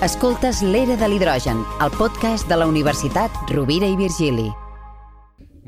[0.00, 4.48] Escoltes l'Era de l'Hidrogen, el podcast de la Universitat Rovira i Virgili.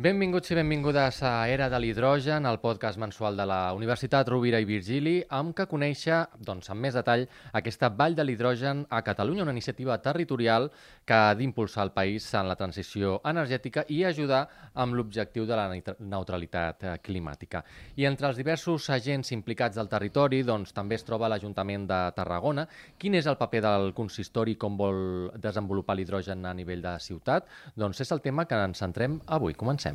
[0.03, 4.65] Benvinguts i benvingudes a Era de l'Hidrogen, el podcast mensual de la Universitat Rovira i
[4.67, 7.23] Virgili, amb que conèixer, doncs, amb més detall,
[7.55, 10.67] aquesta Vall de l'Hidrogen a Catalunya, una iniciativa territorial
[11.07, 14.41] que ha d'impulsar el país en la transició energètica i ajudar
[14.75, 17.63] amb l'objectiu de la neutralitat eh, climàtica.
[17.95, 22.67] I entre els diversos agents implicats del territori, doncs, també es troba l'Ajuntament de Tarragona.
[22.99, 27.47] Quin és el paper del consistori com vol desenvolupar l'hidrogen a nivell de ciutat?
[27.79, 29.55] Doncs és el tema que ens centrem avui.
[29.55, 29.92] Comencem.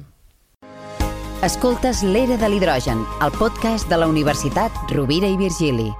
[1.46, 5.92] Escoltes l'Era de l'Hidrogen, el podcast de la Universitat Rovira i Virgili.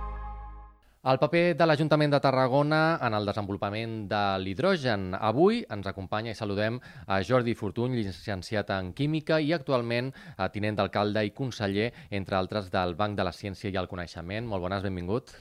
[1.06, 5.12] El paper de l'Ajuntament de Tarragona en el desenvolupament de l'hidrogen.
[5.14, 10.10] Avui ens acompanya i saludem a Jordi Fortuny, llicenciat en Química i actualment
[10.56, 14.50] tinent d'alcalde i conseller, entre altres, del Banc de la Ciència i el Coneixement.
[14.50, 15.36] Molt bones, benvingut.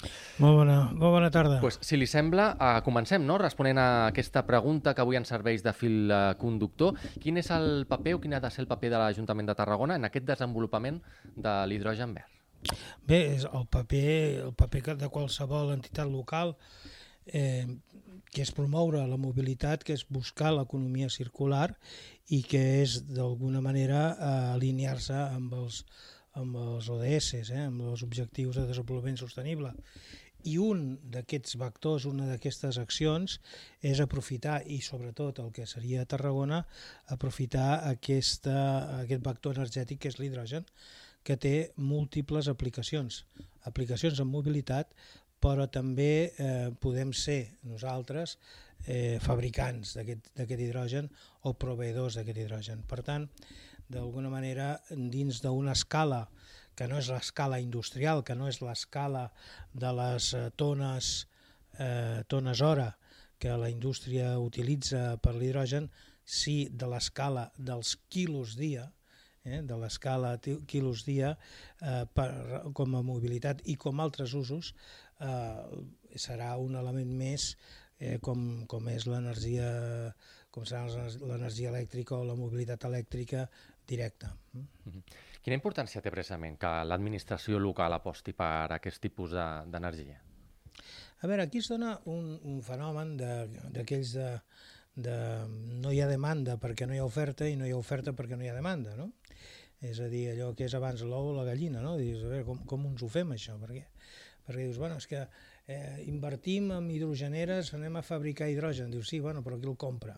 [0.44, 1.58] Molt bona, molt bona tarda.
[1.64, 3.40] Pues, si li sembla, eh, comencem no?
[3.40, 7.00] responent a aquesta pregunta que avui ens serveix de fil eh, conductor.
[7.22, 9.96] Quin és el paper o quin ha de ser el paper de l'Ajuntament de Tarragona
[9.96, 11.00] en aquest desenvolupament
[11.34, 12.35] de l'hidrogen verd?
[13.06, 14.08] Bé, és el paper,
[14.48, 16.56] el paper de qualsevol entitat local
[17.26, 17.66] eh,
[18.32, 21.70] que és promoure la mobilitat, que és buscar l'economia circular
[22.34, 25.82] i que és d'alguna manera eh, alinear-se amb els,
[26.36, 29.72] amb els ODS, eh, amb els objectius de desenvolupament sostenible.
[30.46, 33.40] I un d'aquests vectors, una d'aquestes accions,
[33.82, 36.60] és aprofitar, i sobretot el que seria a Tarragona,
[37.10, 38.54] aprofitar aquesta,
[39.00, 40.68] aquest vector energètic que és l'hidrogen,
[41.26, 43.24] que té múltiples aplicacions.
[43.66, 44.92] Aplicacions en mobilitat,
[45.42, 48.36] però també eh, podem ser nosaltres
[48.86, 51.10] eh, fabricants d'aquest hidrogen
[51.42, 52.84] o proveïdors d'aquest hidrogen.
[52.88, 53.26] Per tant,
[53.90, 56.26] d'alguna manera, dins d'una escala
[56.76, 59.30] que no és l'escala industrial, que no és l'escala
[59.72, 61.28] de les eh, tones,
[61.78, 62.90] eh, tones hora
[63.38, 65.90] que la indústria utilitza per l'hidrogen,
[66.24, 68.90] sí de l'escala dels quilos dia,
[69.46, 70.34] eh, de l'escala
[70.66, 71.32] quilos dia
[71.80, 72.28] eh, per,
[72.76, 74.74] com a mobilitat i com altres usos
[75.20, 75.62] eh,
[76.14, 77.54] serà un element més
[77.98, 79.70] eh, com, com és l'energia
[80.50, 83.48] com serà l'energia elèctrica o la mobilitat elèctrica
[83.86, 84.34] directa.
[84.52, 85.02] Mm -hmm.
[85.42, 90.16] Quina importància té precisament que l'administració local aposti per aquest tipus d'energia?
[90.18, 90.26] De,
[91.20, 94.40] a veure, aquí es dona un, un fenomen d'aquells de, de,
[94.96, 95.16] de
[95.82, 98.38] no hi ha demanda perquè no hi ha oferta i no hi ha oferta perquè
[98.38, 99.10] no hi ha demanda, no?
[99.84, 101.98] És a dir, allò que és abans l'ou o la gallina, no?
[102.00, 103.58] Dius, a veure, com, com ens ho fem això?
[103.60, 103.84] Perquè,
[104.46, 108.88] perquè dius, bueno, és que eh, invertim en hidrogeneres, anem a fabricar hidrogen.
[108.94, 110.16] Dius, sí, bueno, però qui el compra?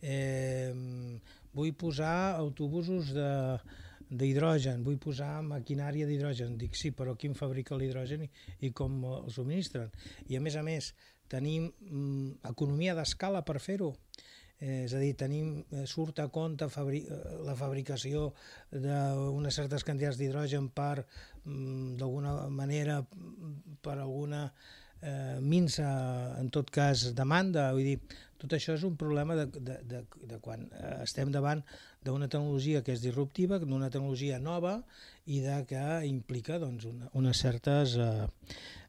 [0.00, 0.70] Eh,
[1.56, 3.30] vull posar autobusos de,
[4.10, 6.56] d'hidrogen, vull posar maquinària d'hidrogen.
[6.60, 8.30] Dic, sí, però qui en fabrica l'hidrogen i,
[8.66, 9.90] i com el subministren?
[10.30, 10.92] I a més a més,
[11.32, 13.92] tenim mm, economia d'escala per fer-ho.
[14.56, 18.30] Eh, és a dir, tenim, eh, surt a compte fabri eh, la fabricació
[18.72, 21.04] d'unes certes quantitats d'hidrogen per,
[21.44, 23.02] mm, d'alguna manera,
[23.84, 24.46] per alguna
[25.02, 25.90] eh, minsa,
[26.40, 27.68] en tot cas, demanda.
[27.76, 27.98] Vull dir,
[28.40, 30.00] tot això és un problema de, de, de,
[30.30, 30.64] de quan
[31.02, 31.62] estem davant
[32.06, 34.78] d'una tecnologia que és disruptiva, d'una tecnologia nova
[35.26, 37.98] i de que implica doncs, una, unes certes...
[37.98, 38.26] Eh,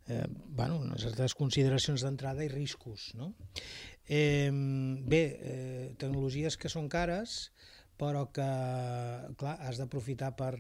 [0.08, 3.12] eh, bueno, unes certes consideracions d'entrada i riscos.
[3.20, 3.34] No?
[4.08, 7.52] Eh, bé, eh, tecnologies que són cares,
[8.00, 8.48] però que,
[9.40, 10.54] clar, has d'aprofitar per,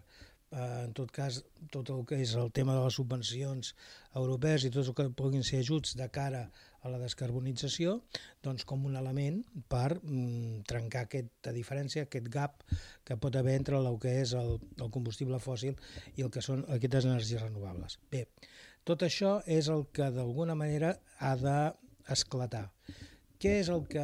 [0.51, 3.73] eh, en tot cas, tot el que és el tema de les subvencions
[4.15, 6.47] europees i tot el que puguin ser ajuts de cara
[6.83, 7.97] a la descarbonització,
[8.45, 12.63] doncs com un element per mm, trencar aquesta diferència, aquest gap
[13.07, 15.75] que pot haver entre el que és el, el combustible fòssil
[16.15, 17.99] i el que són aquestes energies renovables.
[18.11, 18.25] Bé,
[18.87, 22.67] tot això és el que d'alguna manera ha d'esclatar.
[23.37, 24.03] Què és el que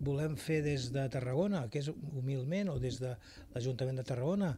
[0.00, 3.10] volem fer des de Tarragona, que és humilment, o des de
[3.52, 4.54] l'Ajuntament de Tarragona,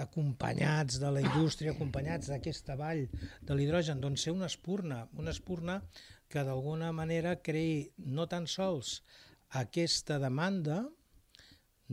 [0.00, 3.04] acompanyats de la indústria, acompanyats d'aquesta vall
[3.46, 5.78] de l'hidrogen, doncs ser una espurna, una espurna
[6.32, 9.00] que d'alguna manera creï no tan sols
[9.60, 10.80] aquesta demanda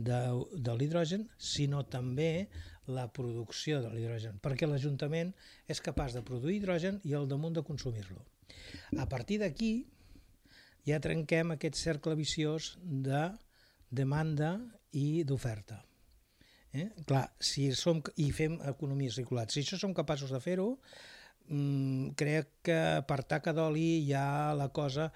[0.00, 0.20] de,
[0.56, 2.48] de l'hidrogen, sinó també
[2.90, 5.34] la producció de l'hidrogen, perquè l'Ajuntament
[5.68, 8.24] és capaç de produir hidrogen i al damunt de consumir-lo.
[8.98, 9.86] A partir d'aquí,
[10.88, 13.28] ja trenquem aquest cercle viciós de
[13.90, 14.56] demanda
[14.96, 15.82] i d'oferta.
[16.72, 16.88] Eh?
[17.06, 19.48] Clar, si som, i fem economia circular.
[19.50, 20.76] Si això som capaços de fer-ho,
[21.50, 22.80] mmm, crec que
[23.10, 25.10] per taca d'oli ja la cosa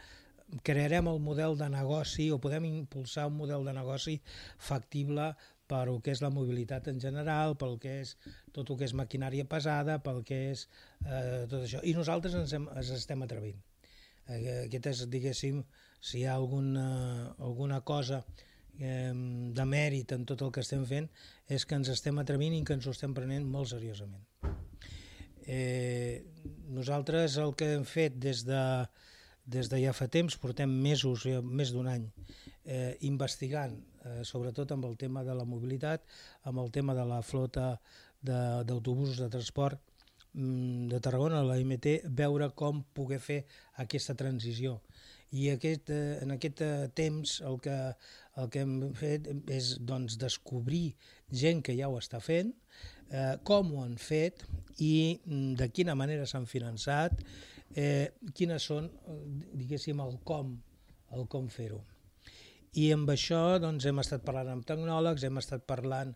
[0.62, 4.20] crearem el model de negoci o podem impulsar un model de negoci
[4.58, 5.32] factible
[5.66, 8.16] per el que és la mobilitat en general, pel que és
[8.52, 10.66] tot el que és maquinària pesada, pel que és
[11.06, 11.80] eh, tot això.
[11.80, 13.62] I nosaltres ens, hem, ens estem atrevint
[14.26, 15.60] Eh, aquest és, diguéssim,
[16.00, 16.86] si hi ha alguna,
[17.38, 18.22] alguna cosa
[18.78, 21.10] eh, de mèrit en tot el que estem fent,
[21.58, 24.24] és que ens estem atrevint i que ens ho estem prenent molt seriosament.
[25.46, 26.24] Eh,
[26.72, 28.62] nosaltres el que hem fet des de,
[29.44, 32.06] des de ja fa temps, portem mesos, més d'un any,
[32.64, 36.04] eh, investigant, eh, sobretot amb el tema de la mobilitat,
[36.44, 37.74] amb el tema de la flota
[38.24, 39.80] d'autobusos de, de transport
[40.32, 43.44] mm, de Tarragona, la IMT, veure com poder fer
[43.84, 44.80] aquesta transició.
[45.34, 47.76] I aquest, eh, en aquest eh, temps el que,
[48.40, 50.94] el que hem fet és doncs, descobrir
[51.30, 52.54] gent que ja ho està fent,
[53.10, 54.44] eh, com ho han fet
[54.78, 57.20] i mm, de quina manera s'han finançat,
[57.74, 59.18] eh, quines són, eh,
[59.54, 60.54] diguéssim, el com,
[61.14, 61.82] el com fer-ho.
[62.74, 66.14] I amb això doncs, hem estat parlant amb tecnòlegs, hem estat parlant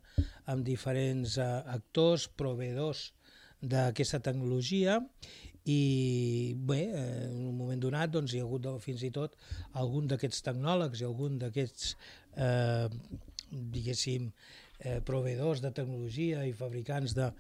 [0.50, 3.12] amb diferents eh, actors, proveedors
[3.62, 4.98] d'aquesta tecnologia
[5.68, 9.36] i bé, eh, en un moment donat doncs, hi ha hagut fins i tot
[9.82, 11.92] algun d'aquests tecnòlegs i algun d'aquests
[12.36, 12.88] eh,
[13.50, 14.30] diguéssim
[14.78, 17.30] eh, proveedors de tecnologia i fabricants de,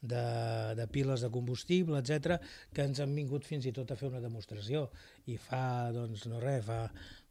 [0.00, 0.24] de,
[0.78, 2.38] de piles de combustible, etc,
[2.74, 4.88] que ens han vingut fins i tot a fer una demostració.
[5.26, 6.84] I fa, doncs, no res, fa,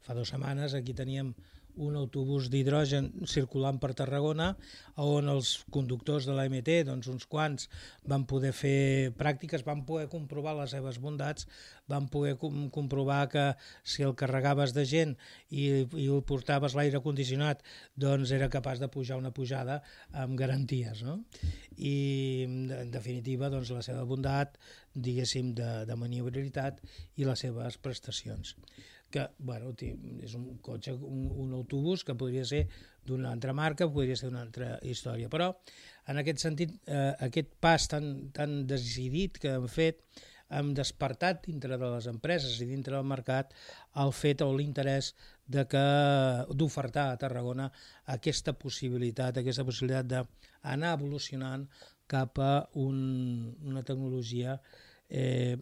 [0.04, 1.34] fa dues setmanes aquí teníem
[1.78, 4.52] un autobús d'hidrogen circulant per Tarragona
[4.98, 7.68] on els conductors de l'AMT, doncs uns quants,
[8.10, 11.46] van poder fer pràctiques, van poder comprovar les seves bondats,
[11.88, 13.44] van poder com comprovar que
[13.86, 15.14] si el carregaves de gent
[15.48, 17.62] i, i el portaves l'aire condicionat,
[17.96, 19.80] doncs era capaç de pujar una pujada
[20.12, 21.04] amb garanties.
[21.06, 21.20] No?
[21.78, 21.94] I
[22.44, 24.58] en definitiva doncs, la seva bondat,
[24.98, 26.82] diguéssim, de, de maniobrabilitat
[27.16, 28.56] i les seves prestacions
[29.10, 32.66] que bueno, és un cotxe, un, un autobús que podria ser
[33.08, 35.52] d'una altra marca, podria ser d'una altra història, però
[36.08, 40.04] en aquest sentit, eh, aquest pas tan, tan decidit que hem fet
[40.48, 43.52] hem despertat dintre de les empreses i dintre del mercat
[44.02, 45.12] el fet o l'interès
[45.44, 45.84] de que
[46.60, 47.68] d'ofertar a Tarragona
[48.16, 51.66] aquesta possibilitat, aquesta possibilitat d'anar evolucionant
[52.08, 52.98] cap a un,
[53.60, 54.56] una tecnologia
[55.08, 55.56] eh,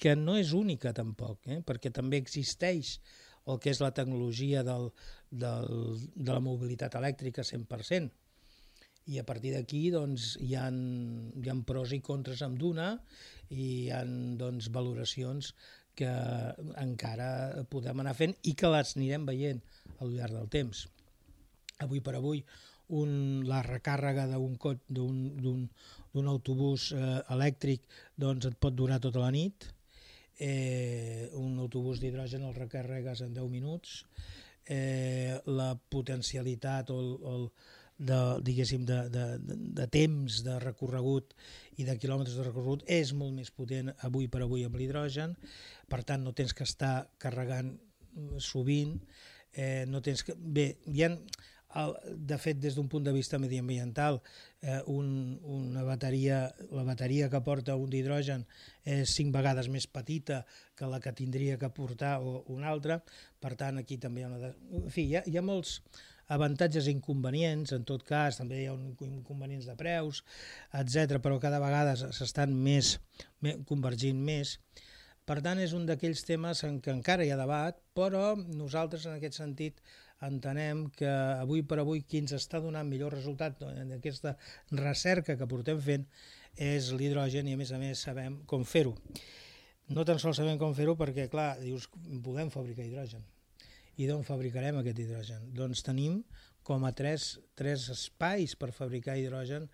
[0.00, 1.60] que no és única tampoc, eh?
[1.66, 2.98] perquè també existeix
[3.50, 4.90] el que és la tecnologia del,
[5.30, 8.10] del, de la mobilitat elèctrica 100%.
[9.10, 12.92] I a partir d'aquí doncs, hi, ha, hi ha pros i contres amb d'una
[13.50, 15.54] i hi ha doncs, valoracions
[15.98, 16.10] que
[16.80, 19.60] encara podem anar fent i que les anirem veient
[19.98, 20.84] al llarg del temps.
[21.80, 22.44] Avui per avui
[22.96, 27.86] un, la recàrrega d'un autobús eh, elèctric
[28.18, 29.68] doncs et pot durar tota la nit,
[30.38, 34.00] eh, un autobús d'hidrogen el recarregues en 10 minuts,
[34.66, 37.46] eh, la potencialitat o el, el
[38.00, 39.24] de, diguéssim, de, de,
[39.76, 41.34] de temps de recorregut
[41.76, 45.36] i de quilòmetres de recorregut és molt més potent avui per avui amb l'hidrogen,
[45.88, 47.74] per tant no tens que estar carregant
[48.40, 48.96] sovint,
[49.52, 50.34] eh, no tens que...
[50.34, 51.10] Bé, hi ha,
[51.70, 54.20] de fet, des d'un punt de vista mediambiental,
[54.60, 56.42] eh, un, una bateria,
[56.74, 58.46] la bateria que porta un d'hidrogen
[58.82, 60.44] és cinc vegades més petita
[60.74, 63.00] que la que tindria que portar o una altra,
[63.38, 64.40] per tant, aquí també hi ha una...
[64.42, 64.54] De...
[64.82, 65.78] En fi, hi ha, hi ha molts
[66.30, 68.76] avantatges i inconvenients, en tot cas també hi ha
[69.06, 70.22] inconvenients de preus,
[70.82, 72.96] etc, però cada vegada s'estan més,
[73.42, 74.58] més convergint més.
[75.26, 79.18] Per tant, és un d'aquells temes en què encara hi ha debat, però nosaltres en
[79.18, 79.82] aquest sentit
[80.26, 84.34] entenem que avui per avui qui ens està donant millor resultat en aquesta
[84.76, 86.06] recerca que portem fent
[86.60, 88.94] és l'hidrogen i a més a més sabem com fer-ho.
[89.90, 91.88] No tan sols sabem com fer-ho perquè, clar, dius,
[92.24, 93.24] podem fabricar hidrogen.
[93.98, 95.48] I d'on fabricarem aquest hidrogen?
[95.56, 96.20] Doncs tenim
[96.66, 99.66] com a tres, tres espais per fabricar hidrogen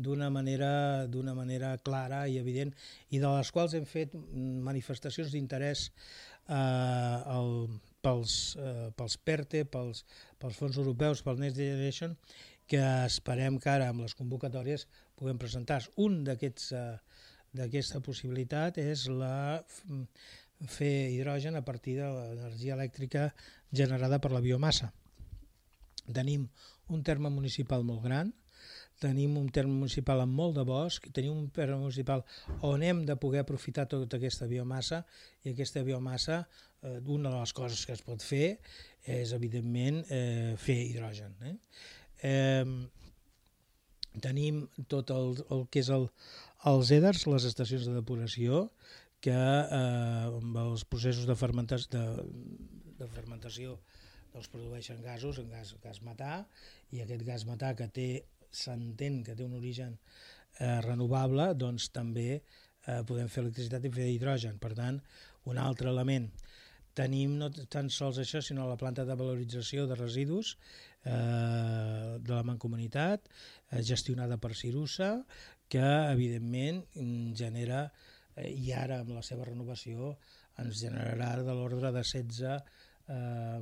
[0.00, 2.72] d'una manera, d'una manera clara i evident
[3.10, 4.14] i de les quals hem fet
[4.64, 7.68] manifestacions d'interès eh, al,
[8.04, 10.04] pels, eh, pels PERTE, pels,
[10.40, 12.16] pels fons europeus, pel Next Generation,
[12.70, 14.86] que esperem que ara amb les convocatòries
[15.18, 15.82] puguem presentar.
[15.96, 16.84] Un eh,
[17.52, 19.60] d'aquesta possibilitat és la
[20.68, 23.30] fer hidrogen a partir de l'energia elèctrica
[23.72, 24.92] generada per la biomassa.
[26.12, 26.48] Tenim
[26.88, 28.32] un terme municipal molt gran,
[29.00, 32.24] tenim un terme municipal amb molt de bosc, tenim un terme municipal
[32.66, 35.02] on hem de poder aprofitar tota aquesta biomassa
[35.44, 36.42] i aquesta biomassa,
[36.82, 38.58] eh, una de les coses que es pot fer
[39.04, 41.36] és, evidentment, eh, fer hidrogen.
[41.48, 41.54] Eh?
[42.30, 42.64] Eh,
[44.20, 46.08] tenim tot el, el que és el,
[46.70, 48.66] els EDERs, les estacions de depuració,
[49.24, 53.78] que eh, amb els processos de fermentació, de, de fermentació
[54.32, 56.44] doncs produeixen gasos, en gas, gas metà,
[56.94, 58.08] i aquest gas metà que té
[58.50, 59.96] s'entén que té un origen
[60.58, 64.58] eh, renovable, doncs també eh, podem fer electricitat i fer hidrogen.
[64.62, 65.00] Per tant,
[65.48, 66.26] Un altre element,
[66.96, 70.56] tenim no tan sols això, sinó la planta de valorització de residus
[71.04, 73.30] eh, de la Mancomunitat,
[73.70, 75.14] eh, gestionada per Cirusa,
[75.70, 76.82] que evidentment
[77.38, 77.86] genera,
[78.34, 80.16] eh, i ara amb la seva renovació,
[80.60, 82.60] ens generarà de l'ordre de 16 eh,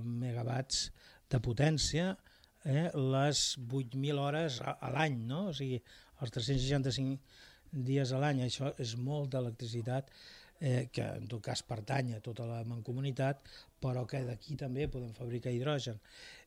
[0.03, 0.89] megawatts
[1.31, 2.15] de potència,
[2.65, 5.49] eh, les 8.000 hores a, a l'any, no?
[5.53, 5.79] o sigui,
[6.23, 7.19] els 365
[7.89, 10.11] dies a l'any, això és molt d'electricitat,
[10.61, 13.45] eh, que en tot cas pertany a tota la mancomunitat,
[13.81, 16.01] però que d'aquí també podem fabricar hidrogen.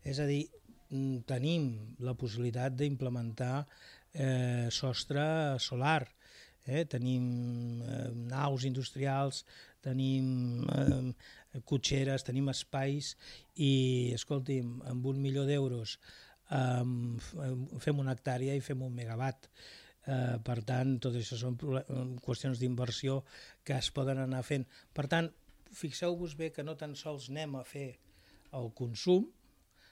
[0.04, 0.44] És a dir,
[0.90, 3.66] mm, tenim la possibilitat d'implementar
[4.14, 6.04] eh, sostre solar,
[6.66, 6.86] eh?
[6.86, 9.46] tenim eh, naus industrials,
[9.84, 13.16] tenim eh, cotxeres, tenim espais
[13.56, 15.98] i, escolti'm, amb un milió d'euros
[16.52, 16.86] eh,
[17.84, 19.50] fem una hectàrea i fem un megawatt.
[20.10, 21.58] Eh, per tant, tot això són
[22.26, 23.22] qüestions d'inversió
[23.64, 24.66] que es poden anar fent.
[24.94, 25.30] Per tant,
[25.72, 27.92] fixeu-vos bé que no tan sols anem a fer
[28.58, 29.30] el consum,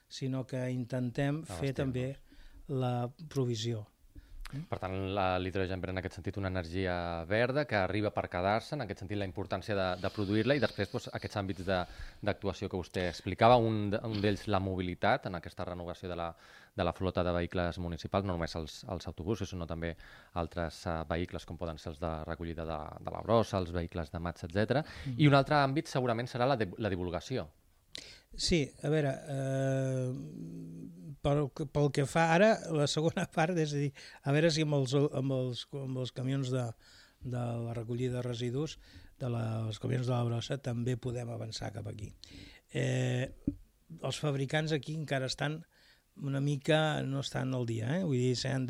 [0.10, 2.10] sinó que intentem fer també
[2.68, 3.86] la provisió.
[4.50, 4.96] Per tant,
[5.44, 6.94] l'hidrogen ve en aquest sentit una energia
[7.30, 10.90] verda que arriba per quedar-se, en aquest sentit la importància de, de produir-la i després
[10.90, 16.10] doncs, aquests àmbits d'actuació que vostè explicava, un, un d'ells la mobilitat, en aquesta renovació
[16.10, 16.32] de la,
[16.76, 19.94] de la flota de vehicles municipals, no només els, els autobusos, sinó també
[20.42, 24.10] altres uh, vehicles com poden ser els de recollida de, de la brossa, els vehicles
[24.10, 24.82] de mats, etc.
[24.82, 25.18] Mm.
[25.20, 27.46] I un altre àmbit segurament serà la, de, la divulgació.
[28.40, 30.12] Sí, a veure, eh,
[31.26, 31.42] pel,
[31.76, 33.90] pel que fa ara, la segona part, és a dir,
[34.24, 36.64] a veure si amb els, amb els, amb els camions de,
[37.26, 38.78] de la recollida de residus,
[39.20, 42.14] de la, els camions de la brossa, també podem avançar cap aquí.
[42.72, 43.28] Eh,
[44.00, 45.60] els fabricants aquí encara estan
[46.24, 48.04] una mica no estan al dia, eh?
[48.04, 48.66] vull dir, s'hi han,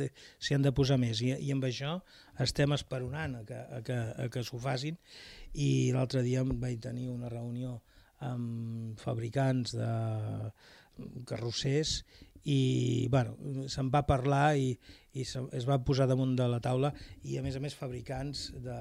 [0.53, 1.95] han de posar més i, i amb això
[2.41, 4.97] estem esperonant a que, a que, a que s'ho facin
[5.53, 7.79] i l'altre dia vaig tenir una reunió
[8.25, 9.91] amb fabricants de
[11.27, 12.01] carrossers
[12.49, 13.35] i bueno,
[13.71, 14.71] se'n va parlar i,
[15.13, 16.91] i se, es va posar damunt de la taula
[17.27, 18.79] i a més a més fabricants de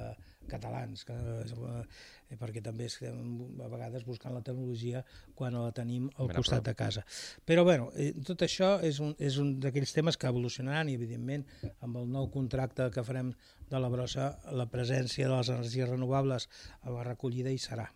[0.49, 5.03] catalans que, eh, perquè també estem a vegades buscant la tecnologia
[5.37, 6.71] quan la tenim al Mira, costat però...
[6.71, 7.05] de casa.
[7.45, 11.45] Però bueno, eh, tot això és un, és un d'aquells temes que evolucionaran i evidentment
[11.85, 13.35] amb el nou contracte que farem
[13.69, 16.49] de la brossa la presència de les energies renovables
[16.81, 17.91] a la recollida hi serà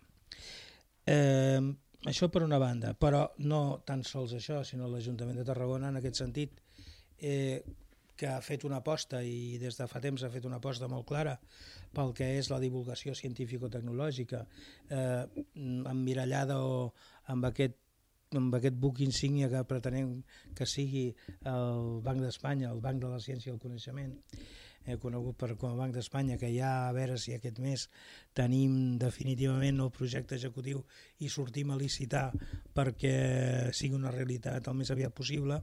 [1.05, 1.61] eh,
[2.05, 6.19] això per una banda, però no tan sols això, sinó l'Ajuntament de Tarragona en aquest
[6.23, 6.59] sentit,
[7.19, 7.63] eh,
[8.15, 11.07] que ha fet una aposta i des de fa temps ha fet una aposta molt
[11.09, 11.33] clara
[11.95, 14.43] pel que és la divulgació científico-tecnològica,
[14.89, 15.23] eh,
[15.89, 16.91] emmirallada o
[17.33, 17.79] amb aquest
[18.33, 20.23] amb aquest buc insígnia que pretenem
[20.57, 21.03] que sigui
[21.45, 24.15] el Banc d'Espanya, el Banc de la Ciència i el Coneixement,
[24.85, 27.87] eh, conegut per, com a Banc d'Espanya, que ja a veure si aquest mes
[28.37, 30.83] tenim definitivament el projecte executiu
[31.19, 32.29] i sortim a licitar
[32.75, 33.15] perquè
[33.75, 35.61] sigui una realitat el més aviat possible,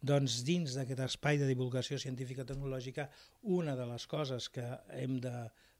[0.00, 3.08] doncs dins d'aquest espai de divulgació científica tecnològica
[3.42, 5.34] una de les coses que hem de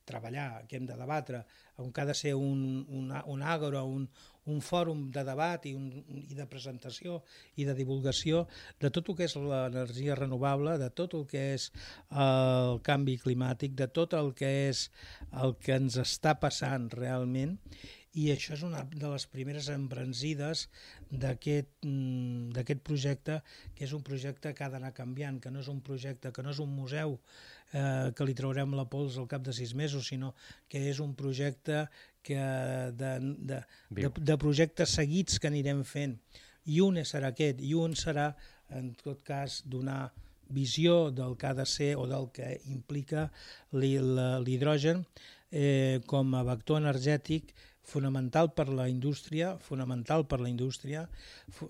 [0.09, 1.45] treballar, que hem de debatre,
[1.79, 4.09] on ha de ser un, un, un agro, un,
[4.49, 7.21] un fòrum de debat i, un, i de presentació
[7.61, 8.47] i de divulgació
[8.81, 11.69] de tot el que és l'energia renovable, de tot el que és
[12.25, 14.89] el canvi climàtic, de tot el que és
[15.45, 17.59] el que ens està passant realment.
[18.19, 20.67] I això és una de les primeres embranzides
[21.11, 23.39] d'aquest projecte,
[23.75, 26.51] que és un projecte que ha d'anar canviant, que no és un projecte, que no
[26.53, 27.17] és un museu
[27.73, 30.35] eh, que li traurem la pols al cap de sis mesos, sinó
[30.69, 31.87] que és un projecte
[32.23, 32.39] que
[32.93, 33.13] de,
[33.49, 33.61] de,
[33.91, 36.19] de, de projectes seguits que anirem fent.
[36.69, 38.35] I un serà aquest, i un serà,
[38.77, 40.11] en tot cas, donar
[40.49, 43.29] visió del que ha de ser o del que implica
[43.73, 45.05] l'hidrogen
[45.51, 47.53] eh, com a vector energètic
[47.89, 51.07] fonamental per la indústria, fonamental per la indústria,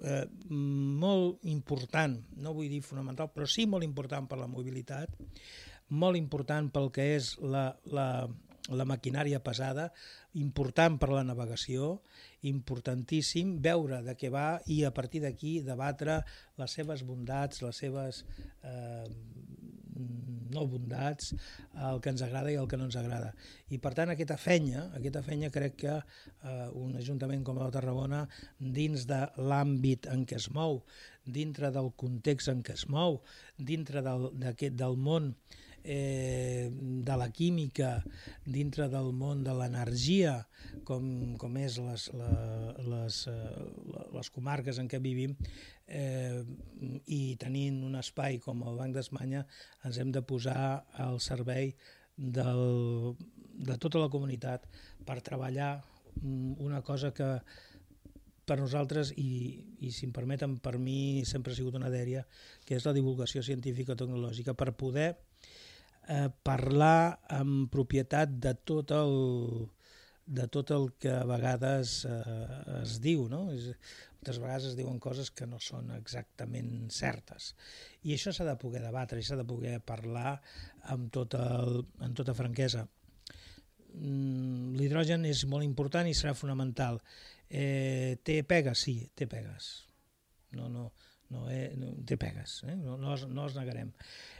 [0.03, 0.25] eh,
[0.59, 5.15] molt important, no vull dir fonamental, però sí molt important per la mobilitat,
[5.89, 8.09] molt important pel que és la, la,
[8.69, 9.89] la maquinària pesada,
[10.37, 11.99] important per la navegació,
[12.51, 16.21] importantíssim veure de què va i a partir d'aquí debatre
[16.61, 18.25] les seves bondats, les seves
[18.63, 19.07] eh,
[19.99, 21.35] no bondats,
[21.91, 23.33] el que ens agrada i el que no ens agrada.
[23.75, 27.77] I per tant aquesta fenya, aquesta fenya crec que eh, un ajuntament com el de
[27.79, 28.25] Tarragona,
[28.59, 30.83] dins de l'àmbit en què es mou,
[31.39, 33.21] dintre del context en què es mou,
[33.59, 35.35] dintre del, del món
[35.85, 37.99] eh, de la química
[38.45, 40.35] dintre del món de l'energia,
[40.89, 42.09] com, com és les,
[42.89, 43.67] les, eh,
[44.17, 45.37] les comarques en què vivim,
[45.87, 46.43] eh,
[47.07, 49.45] i tenint un espai com el Banc d'Espanya,
[49.85, 51.73] ens hem de posar al servei
[52.19, 53.15] del,
[53.55, 54.67] de tota la comunitat
[55.07, 55.79] per treballar
[56.21, 57.39] mm, una cosa que
[58.49, 62.25] per nosaltres, i, i si em permeten, per mi sempre ha sigut una dèria,
[62.65, 65.11] que és la divulgació científica tecnològica, per poder
[66.09, 69.15] eh, parlar amb propietat de tot el,
[70.27, 73.47] de tot el que a vegades eh, es diu, no?
[73.55, 73.71] És,
[74.19, 77.55] moltes vegades es diuen coses que no són exactament certes.
[78.03, 80.41] I això s'ha de poder debatre i s'ha de poder parlar
[80.93, 82.85] amb tota, el, amb tota franquesa.
[83.95, 87.01] Mm, l'hidrogen és molt important i serà fonamental.
[87.49, 88.85] Eh, té pegues?
[88.85, 89.71] Sí, té pegues.
[90.59, 90.91] No, no,
[91.31, 92.77] no, eh, no té pegues, eh?
[92.77, 93.95] no, no, no els negarem.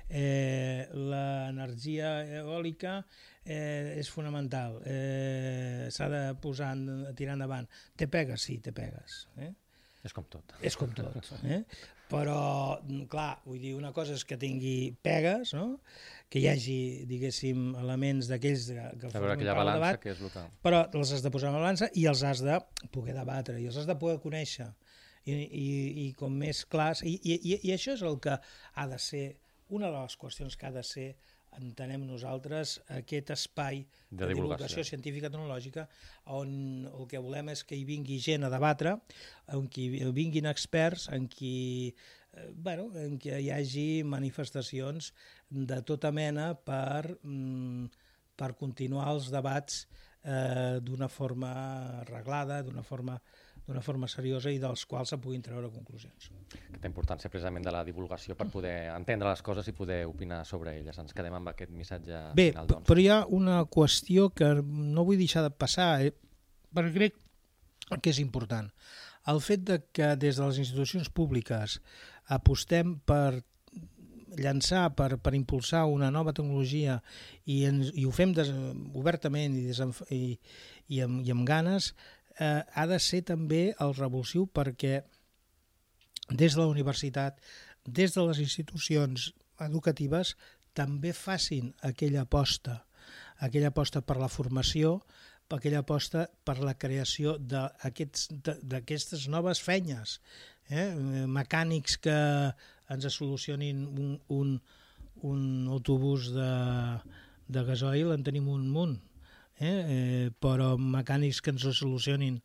[0.09, 2.99] Eh, L'energia eòlica
[3.45, 6.73] eh, és fonamental, eh, s'ha de posar,
[7.11, 7.69] a tirar endavant.
[7.97, 8.49] Té pegues?
[8.49, 9.27] Sí, té pegues.
[9.37, 9.53] Eh?
[10.07, 10.57] És com tot.
[10.65, 11.33] És com tot.
[11.45, 11.63] Eh?
[12.09, 12.79] Però,
[13.13, 15.81] clar, vull dir, una cosa és que tingui pegues, no?
[16.33, 20.45] que hi hagi, diguéssim, elements d'aquells que, que formen part del debat, que és que...
[20.65, 22.57] però els has de posar en balança i els has de
[22.95, 24.71] poder debatre, i els has de poder conèixer.
[25.29, 25.69] I, i,
[26.05, 27.03] i com més clars...
[27.05, 29.27] I, i, I això és el que ha de ser,
[29.69, 31.09] una de les qüestions que ha de ser
[31.57, 34.85] entenem nosaltres aquest espai de, de divulgació.
[34.85, 35.87] científica tecnològica
[36.37, 36.51] on
[36.91, 38.95] el que volem és que hi vingui gent a debatre,
[39.57, 41.95] on hi vinguin experts, en qui
[42.35, 45.13] eh, bueno, en què hi hagi manifestacions
[45.49, 47.89] de tota mena per, mm,
[48.39, 49.87] per continuar els debats
[50.23, 51.53] eh, d'una forma
[52.05, 53.19] arreglada, d'una forma
[53.69, 56.31] d'una forma seriosa i dels quals se puguin treure conclusions.
[56.49, 60.73] Aquesta importància precisament de la divulgació per poder entendre les coses i poder opinar sobre
[60.79, 60.97] elles.
[60.99, 62.71] Ens quedem amb aquest missatge Bé, final.
[62.73, 62.87] Doncs.
[62.89, 66.15] però hi ha una qüestió que no vull deixar de passar, eh?
[66.75, 67.21] perquè crec
[68.01, 68.73] que és important.
[69.29, 71.77] El fet de que des de les institucions públiques
[72.33, 73.43] apostem per
[74.39, 76.99] llançar, per, per impulsar una nova tecnologia
[77.45, 78.51] i, ens, i ho fem des,
[78.97, 80.39] obertament i, desenf i,
[80.89, 81.93] i, amb, i amb ganes,
[82.39, 85.03] eh, ha de ser també el revulsiu perquè
[86.29, 87.39] des de la universitat,
[87.85, 89.33] des de les institucions
[89.65, 90.37] educatives,
[90.75, 92.85] també facin aquella aposta,
[93.41, 95.01] aquella aposta per la formació,
[95.49, 100.19] aquella aposta per la creació d'aquestes noves feines,
[100.69, 100.93] eh?
[101.39, 102.19] mecànics que
[102.93, 104.61] ens solucionin un, un,
[105.25, 106.53] un autobús de,
[107.49, 108.99] de gasoil, en tenim un munt,
[109.61, 109.69] eh?
[109.69, 112.41] Eh, però mecànics que ens solucionin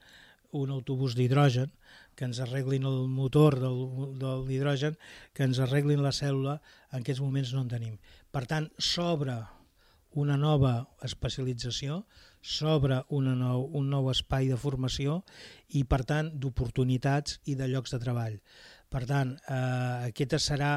[0.53, 1.71] un autobús d'hidrogen,
[2.15, 3.79] que ens arreglin el motor del,
[4.21, 4.97] de l'hidrogen,
[5.33, 6.59] que ens arreglin la cèl·lula,
[6.91, 7.97] en aquests moments no en tenim.
[8.31, 9.39] Per tant, s'obre
[10.13, 12.03] una nova especialització,
[12.43, 15.23] s'obre nou, un nou espai de formació
[15.69, 18.37] i, per tant, d'oportunitats i de llocs de treball.
[18.93, 20.73] Per tant, eh, aquesta serà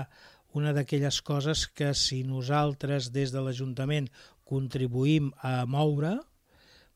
[0.57, 4.09] una d'aquelles coses que si nosaltres des de l'Ajuntament
[4.48, 6.16] contribuïm a moure,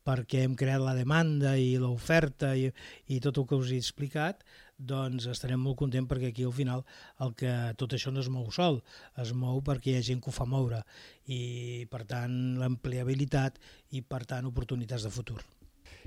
[0.07, 2.71] perquè hem creat la demanda i l'oferta i,
[3.13, 4.43] i tot el que us he explicat,
[4.81, 6.85] doncs estarem molt contents perquè aquí al final
[7.21, 8.81] el que tot això no es mou sol,
[9.21, 10.83] es mou perquè hi ha gent que ho fa moure
[11.29, 13.61] i per tant l'ampliabilitat
[13.93, 15.43] i per tant oportunitats de futur.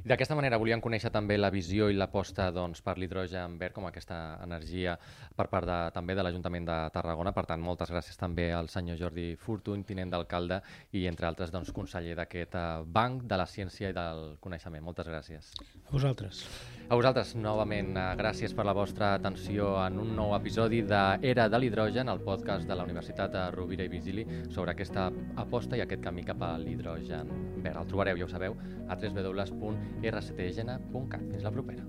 [0.03, 4.17] D'aquesta manera volíem conèixer també la visió i l'aposta doncs, per l'hidrogen verd com aquesta
[4.43, 4.97] energia
[5.37, 7.31] per part de, també de l'Ajuntament de Tarragona.
[7.35, 10.59] Per tant, moltes gràcies també al senyor Jordi Fortuny, tinent d'alcalde
[10.91, 14.83] i, entre altres, doncs, conseller d'aquest uh, banc de la ciència i del coneixement.
[14.83, 15.53] Moltes gràcies.
[15.85, 16.43] A vosaltres.
[16.89, 21.61] A vosaltres, novament, uh, gràcies per la vostra atenció en un nou episodi d'Era de
[21.61, 25.07] l'hidrogen, el podcast de la Universitat Rovira i Vigili sobre aquesta
[25.39, 27.31] aposta i aquest camí cap a l'hidrogen
[27.63, 27.79] verd.
[27.85, 31.27] El trobareu, ja ho sabeu, a www rctgena.cat.
[31.31, 31.85] Fins la propera.